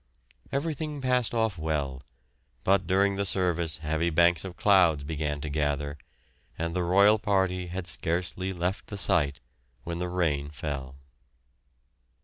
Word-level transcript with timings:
Everything 0.51 0.99
passed 0.99 1.31
off 1.31 1.59
well, 1.59 2.01
but 2.63 2.87
during 2.87 3.17
the 3.17 3.23
service 3.23 3.77
heavy 3.77 4.09
banks 4.09 4.43
of 4.43 4.57
clouds 4.57 5.03
began 5.03 5.39
to 5.41 5.47
gather, 5.47 5.95
and 6.57 6.75
the 6.75 6.81
royal 6.81 7.19
party 7.19 7.67
had 7.67 7.85
scarcely 7.85 8.51
left 8.51 8.87
the 8.87 8.97
site 8.97 9.41
when 9.83 9.99
the 9.99 10.09
rain 10.09 10.49
fell. 10.49 10.95